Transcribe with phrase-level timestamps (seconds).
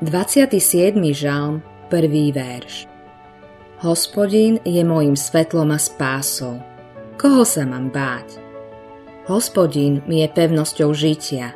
[0.00, 0.96] 27.
[1.12, 1.60] žalm,
[1.92, 2.88] prvý verš.
[3.84, 6.56] Hospodin je mojim svetlom a spásou.
[7.20, 8.40] Koho sa mám báť?
[9.28, 11.52] Hospodin mi je pevnosťou žitia.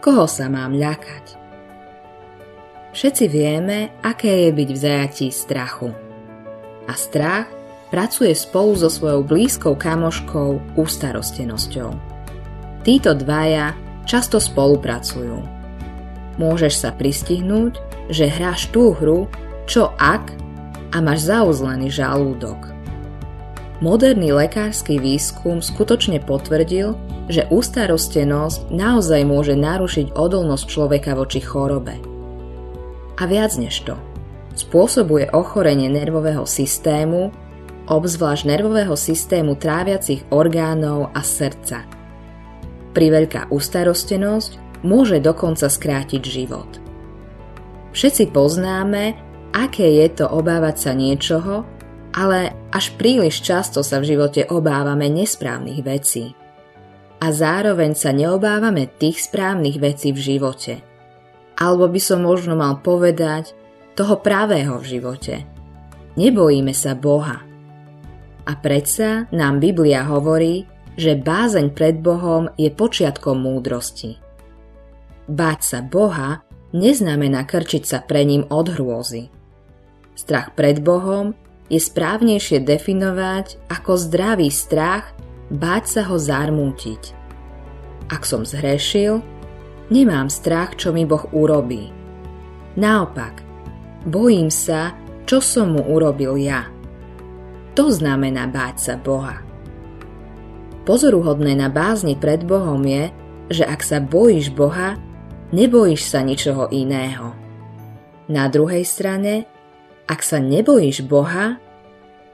[0.00, 1.36] Koho sa mám ľakať?
[2.96, 5.92] Všetci vieme, aké je byť v zajatí strachu.
[6.88, 7.52] A strach
[7.92, 11.92] pracuje spolu so svojou blízkou kamoškou ústarostenosťou.
[12.80, 13.76] Títo dvaja
[14.08, 15.57] často spolupracujú
[16.38, 17.76] môžeš sa pristihnúť,
[18.08, 19.28] že hráš tú hru,
[19.68, 20.32] čo ak
[20.94, 22.78] a máš zauzlený žalúdok.
[23.78, 26.98] Moderný lekársky výskum skutočne potvrdil,
[27.30, 31.94] že ústarostenosť naozaj môže narušiť odolnosť človeka voči chorobe.
[33.18, 33.94] A viac než to,
[34.58, 37.30] spôsobuje ochorenie nervového systému,
[37.86, 41.86] obzvlášť nervového systému tráviacich orgánov a srdca.
[42.98, 46.68] Priveľká ústarostenosť môže dokonca skrátiť život.
[47.92, 49.16] Všetci poznáme,
[49.50, 51.66] aké je to obávať sa niečoho,
[52.14, 56.34] ale až príliš často sa v živote obávame nesprávnych vecí.
[57.18, 60.74] A zároveň sa neobávame tých správnych vecí v živote.
[61.58, 63.58] Alebo by som možno mal povedať
[63.98, 65.34] toho pravého v živote.
[66.14, 67.42] Nebojíme sa Boha.
[68.46, 74.27] A predsa nám Biblia hovorí, že bázeň pred Bohom je počiatkom múdrosti.
[75.28, 76.40] Báť sa Boha
[76.72, 79.28] neznamená krčiť sa pre ním od hrôzy.
[80.16, 81.36] Strach pred Bohom
[81.68, 85.12] je správnejšie definovať ako zdravý strach
[85.52, 87.12] báť sa ho zarmútiť.
[88.08, 89.20] Ak som zhrešil,
[89.92, 91.92] nemám strach, čo mi Boh urobí.
[92.80, 93.44] Naopak,
[94.08, 94.96] bojím sa,
[95.28, 96.72] čo som mu urobil ja.
[97.76, 99.44] To znamená báť sa Boha.
[100.88, 103.12] Pozoruhodné na bázni pred Bohom je,
[103.52, 104.96] že ak sa bojíš Boha,
[105.52, 107.32] nebojíš sa ničoho iného.
[108.28, 109.48] Na druhej strane,
[110.04, 111.56] ak sa nebojíš Boha,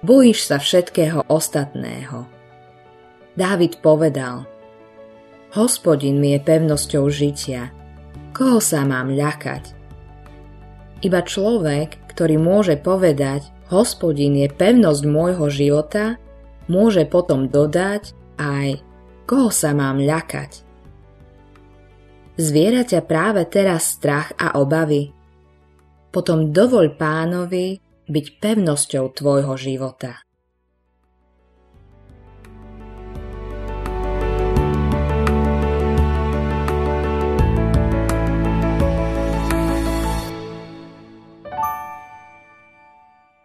[0.03, 2.27] bojíš sa všetkého ostatného.
[3.34, 4.47] Dávid povedal,
[5.55, 7.71] Hospodin mi je pevnosťou žitia,
[8.34, 9.71] koho sa mám ľakať?
[11.06, 16.19] Iba človek, ktorý môže povedať, Hospodin je pevnosť môjho života,
[16.66, 18.83] môže potom dodať aj,
[19.31, 20.65] koho sa mám ľakať.
[22.34, 25.15] Zviera práve teraz strach a obavy?
[26.11, 27.78] Potom dovoľ pánovi
[28.11, 30.19] byť pevnosťou tvojho života.